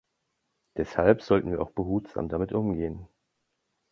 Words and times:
Deshalb 0.77 1.21
sollten 1.21 1.51
wir 1.51 1.61
auch 1.61 1.69
behutsam 1.69 2.27
damit 2.27 2.53
umgehen. 2.53 3.07